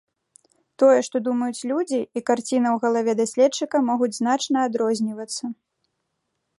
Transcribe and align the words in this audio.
Тое, 0.83 0.95
што 1.07 1.21
думаюць 1.27 1.65
людзі, 1.73 1.99
і 2.01 2.19
карціна 2.31 2.69
ў 2.75 2.77
галаве 2.87 3.11
даследчыка 3.21 3.77
могуць 3.91 4.13
значна 4.23 4.57
адрознівацца. 4.71 5.43